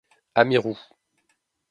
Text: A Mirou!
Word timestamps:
A 0.39 0.43
Mirou! 0.47 0.75